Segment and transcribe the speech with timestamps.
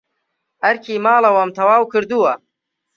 [0.63, 2.33] ئەرکی ماڵەوەم تەواو کردووە.